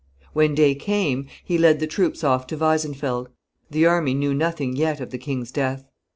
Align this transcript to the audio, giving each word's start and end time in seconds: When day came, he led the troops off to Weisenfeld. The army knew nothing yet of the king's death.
When 0.33 0.55
day 0.55 0.73
came, 0.73 1.27
he 1.45 1.59
led 1.59 1.79
the 1.79 1.85
troops 1.85 2.23
off 2.23 2.47
to 2.47 2.57
Weisenfeld. 2.57 3.27
The 3.69 3.85
army 3.85 4.15
knew 4.15 4.33
nothing 4.33 4.75
yet 4.75 4.99
of 4.99 5.11
the 5.11 5.19
king's 5.19 5.51
death. 5.51 5.85